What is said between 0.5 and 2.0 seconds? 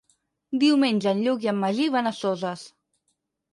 Diumenge en Lluc i en Magí